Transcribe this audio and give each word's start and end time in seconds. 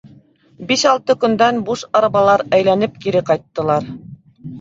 Биш-алты 0.69 1.15
көндән 1.23 1.59
буш 1.67 1.83
арбалар 1.99 2.43
әйләнеп 2.59 2.97
кире 3.05 3.23
ҡайттылар. 3.29 3.87